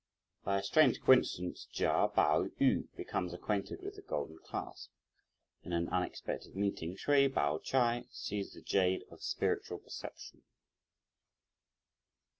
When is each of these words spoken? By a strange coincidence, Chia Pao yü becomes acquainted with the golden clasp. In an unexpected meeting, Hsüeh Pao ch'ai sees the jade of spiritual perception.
By 0.43 0.57
a 0.57 0.63
strange 0.63 0.99
coincidence, 0.99 1.67
Chia 1.71 2.07
Pao 2.11 2.47
yü 2.59 2.87
becomes 2.95 3.35
acquainted 3.35 3.83
with 3.83 3.97
the 3.97 4.01
golden 4.01 4.39
clasp. 4.39 4.89
In 5.61 5.73
an 5.73 5.89
unexpected 5.89 6.55
meeting, 6.55 6.95
Hsüeh 6.95 7.31
Pao 7.31 7.59
ch'ai 7.59 8.07
sees 8.09 8.55
the 8.55 8.61
jade 8.63 9.03
of 9.11 9.21
spiritual 9.21 9.77
perception. 9.77 10.41